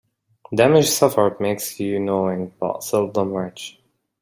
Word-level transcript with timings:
Damage 0.55 0.89
suffered 0.89 1.39
makes 1.39 1.79
you 1.79 1.99
knowing, 1.99 2.51
but 2.59 2.83
seldom 2.83 3.33
rich. 3.35 3.79